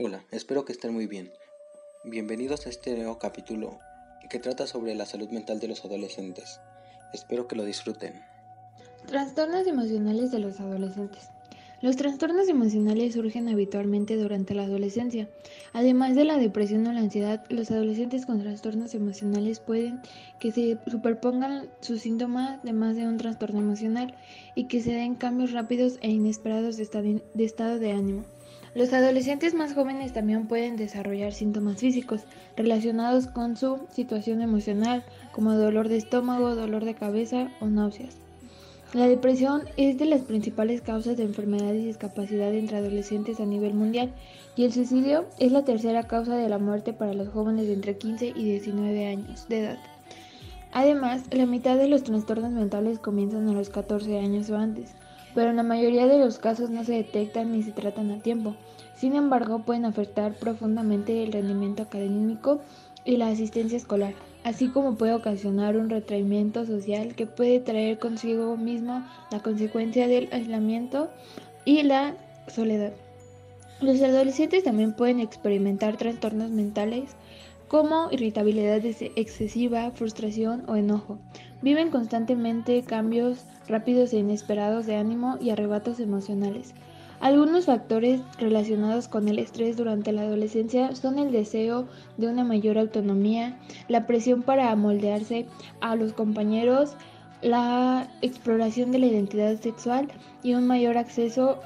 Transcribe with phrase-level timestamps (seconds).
[0.00, 1.32] Hola, espero que estén muy bien.
[2.04, 3.80] Bienvenidos a este nuevo capítulo
[4.30, 6.60] que trata sobre la salud mental de los adolescentes.
[7.12, 8.14] Espero que lo disfruten.
[9.08, 11.30] Trastornos emocionales de los adolescentes.
[11.82, 15.28] Los trastornos emocionales surgen habitualmente durante la adolescencia.
[15.72, 20.00] Además de la depresión o la ansiedad, los adolescentes con trastornos emocionales pueden
[20.38, 24.14] que se superpongan sus síntomas de más de un trastorno emocional
[24.54, 26.84] y que se den cambios rápidos e inesperados de
[27.44, 28.37] estado de ánimo.
[28.78, 32.20] Los adolescentes más jóvenes también pueden desarrollar síntomas físicos
[32.56, 35.02] relacionados con su situación emocional,
[35.32, 38.18] como dolor de estómago, dolor de cabeza o náuseas.
[38.94, 43.74] La depresión es de las principales causas de enfermedad y discapacidad entre adolescentes a nivel
[43.74, 44.14] mundial
[44.54, 47.98] y el suicidio es la tercera causa de la muerte para los jóvenes de entre
[47.98, 49.78] 15 y 19 años de edad.
[50.72, 54.92] Además, la mitad de los trastornos mentales comienzan a los 14 años o antes,
[55.34, 58.54] pero en la mayoría de los casos no se detectan ni se tratan a tiempo.
[58.98, 62.60] Sin embargo, pueden afectar profundamente el rendimiento académico
[63.04, 68.56] y la asistencia escolar así como puede ocasionar un retraimiento social que puede traer consigo
[68.56, 71.10] mismo la consecuencia del aislamiento
[71.64, 72.14] y la
[72.46, 72.92] soledad.
[73.80, 77.10] Los adolescentes también pueden experimentar trastornos mentales
[77.68, 81.18] como irritabilidad excesiva, frustración o enojo.
[81.60, 86.72] Viven constantemente cambios rápidos e inesperados de ánimo y arrebatos emocionales.
[87.20, 92.78] Algunos factores relacionados con el estrés durante la adolescencia son el deseo de una mayor
[92.78, 95.46] autonomía, la presión para moldearse
[95.80, 96.94] a los compañeros,
[97.42, 100.08] la exploración de la identidad sexual
[100.44, 101.58] y un mayor acceso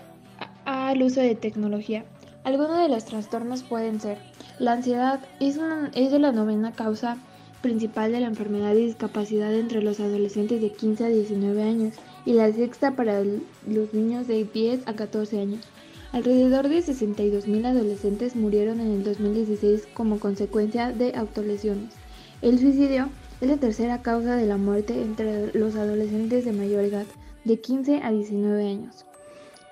[0.65, 2.05] al uso de tecnología.
[2.45, 4.19] Algunos de los trastornos pueden ser
[4.59, 5.61] la ansiedad es,
[5.95, 7.19] es de la novena causa
[7.61, 11.95] principal de la enfermedad y discapacidad entre los adolescentes de 15 a 19 años
[12.25, 15.65] y la sexta para los niños de 10 a 14 años.
[16.13, 21.95] Alrededor de 62.000 adolescentes murieron en el 2016 como consecuencia de autolesiones.
[22.43, 23.09] El suicidio
[23.41, 27.07] es la tercera causa de la muerte entre los adolescentes de mayor edad,
[27.45, 29.05] de 15 a 19 años.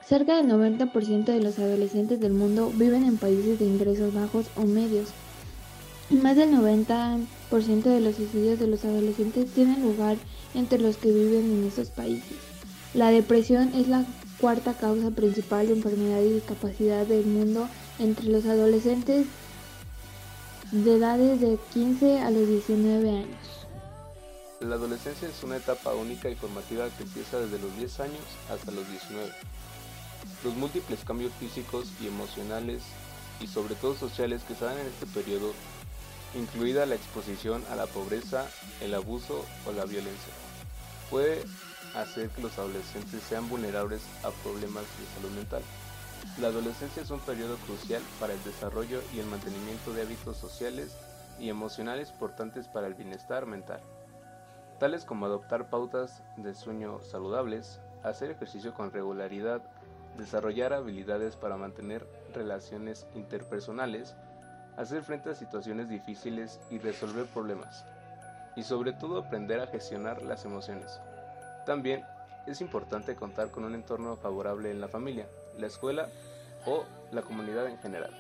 [0.07, 4.63] Cerca del 90% de los adolescentes del mundo viven en países de ingresos bajos o
[4.63, 5.11] medios.
[6.11, 10.17] Más del 90% de los suicidios de los adolescentes tienen lugar
[10.55, 12.37] entre los que viven en esos países.
[12.95, 14.05] La depresión es la
[14.41, 17.69] cuarta causa principal de enfermedad y discapacidad del mundo
[18.01, 19.29] entre los adolescentes
[20.73, 23.67] de edades de 15 a los 19 años.
[24.59, 28.73] La adolescencia es una etapa única y formativa que empieza desde los 10 años hasta
[28.73, 29.31] los 19.
[30.43, 32.83] Los múltiples cambios físicos y emocionales
[33.41, 35.53] y sobre todo sociales que se dan en este periodo
[36.35, 38.47] incluida la exposición a la pobreza,
[38.81, 40.33] el abuso o la violencia.
[41.11, 41.45] Puede
[41.95, 45.63] hacer que los adolescentes sean vulnerables a problemas de salud mental.
[46.39, 50.97] La adolescencia es un periodo crucial para el desarrollo y el mantenimiento de hábitos sociales
[51.39, 53.81] y emocionales importantes para el bienestar mental,
[54.79, 59.63] tales como adoptar pautas de sueño saludables, hacer ejercicio con regularidad,
[60.17, 64.15] desarrollar habilidades para mantener relaciones interpersonales,
[64.81, 67.85] hacer frente a situaciones difíciles y resolver problemas,
[68.57, 71.01] y sobre todo aprender a gestionar las emociones.
[71.67, 72.03] También
[72.47, 75.27] es importante contar con un entorno favorable en la familia,
[75.59, 76.09] la escuela
[76.65, 78.11] o la comunidad en general.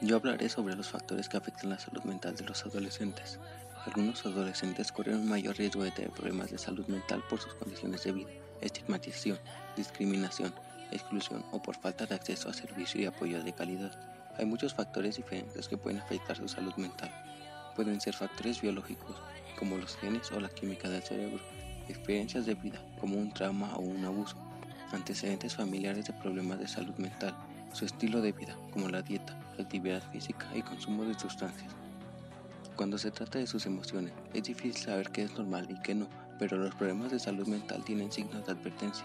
[0.00, 3.38] Yo hablaré sobre los factores que afectan la salud mental de los adolescentes.
[3.84, 8.04] Algunos adolescentes corren un mayor riesgo de tener problemas de salud mental por sus condiciones
[8.04, 8.30] de vida,
[8.62, 9.38] estigmatización,
[9.76, 10.54] discriminación,
[10.92, 14.17] exclusión o por falta de acceso a servicio y apoyo de calidad.
[14.38, 17.10] Hay muchos factores diferentes que pueden afectar su salud mental.
[17.74, 19.16] Pueden ser factores biológicos,
[19.58, 21.40] como los genes o la química del cerebro,
[21.88, 24.36] experiencias de vida, como un trauma o un abuso,
[24.92, 27.34] antecedentes familiares de problemas de salud mental,
[27.72, 31.72] su estilo de vida, como la dieta, actividad física y consumo de sustancias.
[32.76, 36.06] Cuando se trata de sus emociones, es difícil saber qué es normal y qué no,
[36.38, 39.04] pero los problemas de salud mental tienen signos de advertencia,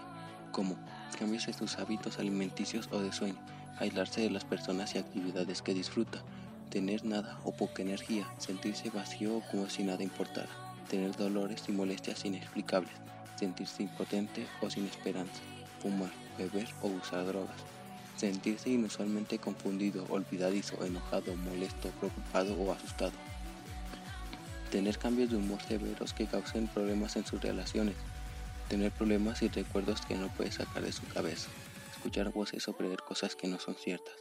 [0.52, 0.76] como
[1.18, 3.38] cambios en sus hábitos alimenticios o de sueño,
[3.78, 6.22] aislarse de las personas y actividades que disfruta,
[6.70, 10.48] tener nada o poca energía, sentirse vacío como si nada importara,
[10.88, 12.92] tener dolores y molestias inexplicables,
[13.36, 15.40] sentirse impotente o sin esperanza,
[15.80, 17.56] fumar, beber o usar drogas,
[18.16, 23.12] sentirse inusualmente confundido, olvidadizo, enojado, molesto, preocupado o asustado,
[24.70, 27.96] tener cambios de humor severos que causen problemas en sus relaciones,
[28.68, 31.48] tener problemas y recuerdos que no puede sacar de su cabeza
[32.04, 34.12] escuchar voces o creer cosas que no son ciertas,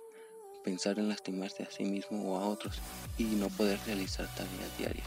[0.64, 2.80] pensar en lastimarse a sí mismo o a otros
[3.18, 5.06] y no poder realizar tareas diarias.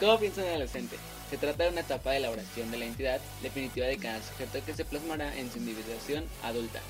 [0.00, 0.96] ¿Cómo piensa un adolescente?
[1.28, 4.72] Se trata de una etapa de elaboración de la identidad definitiva de cada sujeto que
[4.72, 6.80] se plasmará en su individuación adulta.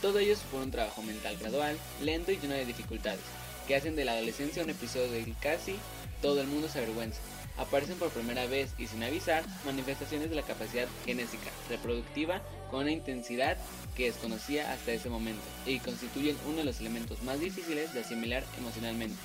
[0.00, 3.20] Todo ello supone un trabajo mental gradual, lento y lleno de dificultades,
[3.66, 5.74] que hacen de la adolescencia un episodio del casi
[6.20, 7.20] todo el mundo se avergüenza.
[7.58, 12.40] Aparecen por primera vez y sin avisar manifestaciones de la capacidad genésica, reproductiva,
[12.70, 13.58] con una intensidad
[13.94, 18.42] que desconocía hasta ese momento, y constituyen uno de los elementos más difíciles de asimilar
[18.58, 19.16] emocionalmente.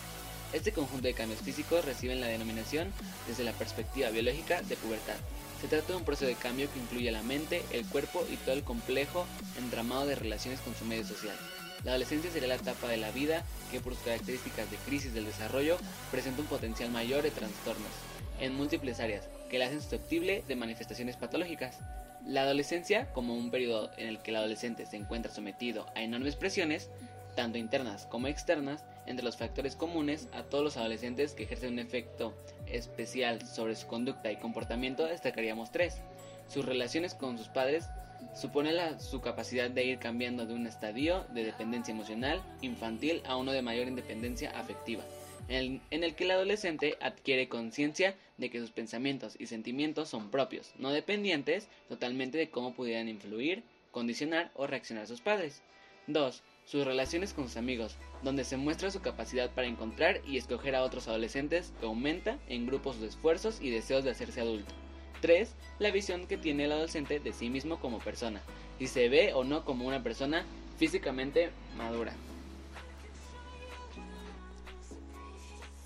[0.54, 2.92] Este conjunto de cambios físicos reciben la denominación,
[3.28, 5.16] desde la perspectiva biológica, de pubertad.
[5.62, 8.56] Se trata de un proceso de cambio que incluye la mente, el cuerpo y todo
[8.56, 9.26] el complejo
[9.58, 11.36] entramado de relaciones con su medio social.
[11.84, 15.26] La adolescencia sería la etapa de la vida que por sus características de crisis del
[15.26, 15.78] desarrollo
[16.12, 17.92] presenta un potencial mayor de trastornos
[18.40, 21.80] en múltiples áreas que la hacen susceptible de manifestaciones patológicas.
[22.26, 26.36] La adolescencia, como un periodo en el que el adolescente se encuentra sometido a enormes
[26.36, 26.90] presiones,
[27.36, 31.80] tanto internas como externas, entre los factores comunes a todos los adolescentes que ejercen un
[31.80, 32.36] efecto
[32.66, 36.02] especial sobre su conducta y comportamiento destacaríamos tres.
[36.50, 37.88] Sus relaciones con sus padres
[38.34, 43.52] supone su capacidad de ir cambiando de un estadio de dependencia emocional infantil a uno
[43.52, 45.04] de mayor independencia afectiva,
[45.50, 50.74] en el, que el adolescente adquiere conciencia de que sus pensamientos y sentimientos son propios,
[50.78, 55.62] no dependientes totalmente de cómo pudieran influir, condicionar o reaccionar sus padres.
[56.08, 56.44] 2.
[56.66, 60.84] Sus relaciones con sus amigos, donde se muestra su capacidad para encontrar y escoger a
[60.84, 64.74] otros adolescentes que aumenta en grupos sus esfuerzos y deseos de hacerse adulto.
[65.22, 65.56] 3.
[65.80, 68.42] La visión que tiene el adolescente de sí mismo como persona,
[68.80, 70.46] si se ve o no como una persona
[70.78, 72.14] físicamente madura.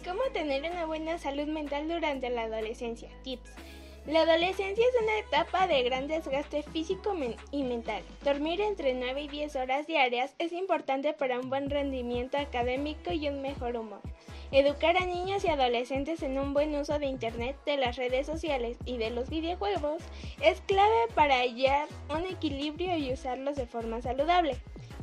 [0.04, 3.10] ¿Cómo tener una buena salud mental durante la adolescencia?
[3.24, 3.52] Tips.
[4.08, 7.16] La adolescencia es una etapa de gran desgaste físico
[7.52, 8.02] y mental.
[8.24, 13.28] Dormir entre 9 y 10 horas diarias es importante para un buen rendimiento académico y
[13.28, 14.02] un mejor humor.
[14.52, 18.78] Educar a niños y adolescentes en un buen uso de Internet, de las redes sociales
[18.86, 20.02] y de los videojuegos
[20.42, 24.58] es clave para hallar un equilibrio y usarlos de forma saludable.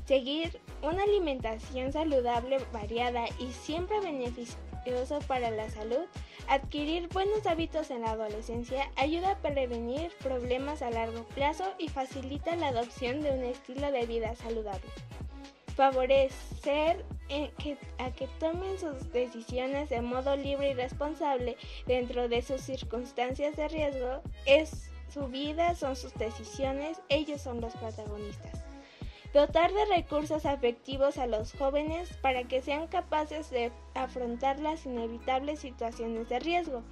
[0.09, 6.07] Seguir una alimentación saludable, variada y siempre beneficiosa para la salud,
[6.49, 12.57] adquirir buenos hábitos en la adolescencia ayuda a prevenir problemas a largo plazo y facilita
[12.57, 14.89] la adopción de un estilo de vida saludable
[15.77, 17.05] favorecer
[17.99, 21.57] a que tomen sus decisiones de modo libre y responsable
[21.87, 24.23] dentro de sus circunstancias de riesgo.
[24.45, 28.58] Es su vida, son sus decisiones, ellos son los protagonistas.
[29.33, 35.61] Dotar de recursos afectivos a los jóvenes para que sean capaces de afrontar las inevitables
[35.61, 36.83] situaciones de riesgo.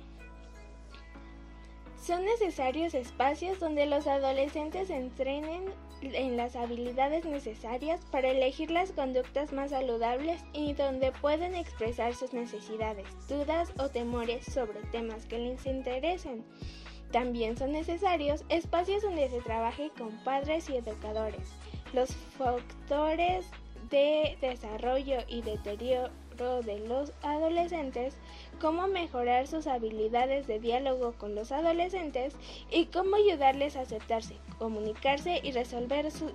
[2.07, 5.65] Son necesarios espacios donde los adolescentes entrenen
[6.03, 12.35] en las habilidades necesarias para elegir las conductas más saludables y donde pueden expresar sus
[12.35, 16.45] necesidades, dudas o temores sobre temas que les interesen.
[17.13, 21.49] También son necesarios espacios donde se trabaje con padres y educadores.
[21.97, 23.47] Los factores
[23.89, 26.11] de desarrollo y deterioro
[26.63, 28.19] de los adolescentes,
[28.61, 32.37] cómo mejorar sus habilidades de diálogo con los adolescentes
[32.71, 36.33] y cómo ayudarles a aceptarse, comunicarse y resolver sus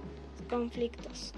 [0.49, 1.31] conflictos.